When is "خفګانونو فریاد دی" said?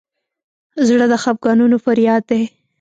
1.23-2.41